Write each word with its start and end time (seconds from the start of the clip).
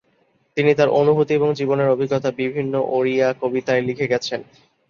তিনি 0.57 0.71
তাঁর 0.73 0.89
অনুভূতি 0.99 1.31
এবং 1.35 1.49
জীবনের 1.53 1.87
অভিজ্ঞতা 1.89 2.29
বিভিন্ন 2.39 2.73
ওড়িয়া 2.91 3.27
কবিতায় 3.41 3.81
লিখে 3.81 4.05
গেছেন। 4.07 4.39